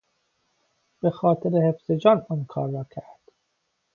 به 1.01 1.09
خاطر 1.11 1.49
حفظ 1.49 1.91
جان 1.91 2.25
آن 2.29 2.45
کار 2.45 2.69
را 2.69 2.83
کرد. 2.91 3.31